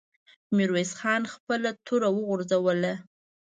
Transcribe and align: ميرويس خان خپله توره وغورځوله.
ميرويس 0.55 0.91
خان 0.99 1.21
خپله 1.33 1.69
توره 1.85 2.09
وغورځوله. 2.15 2.93